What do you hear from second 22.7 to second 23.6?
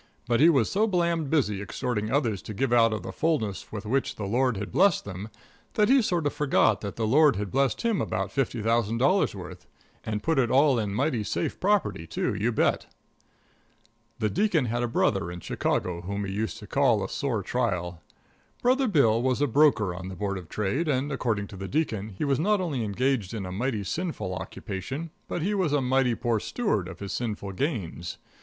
engaged in a